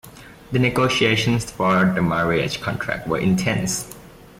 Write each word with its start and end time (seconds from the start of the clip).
The 0.51 0.57
negotiations 0.57 1.51
for 1.51 1.85
the 1.93 2.01
marriage 2.01 2.59
contract 2.59 3.07
were 3.07 3.19
intense. 3.19 3.95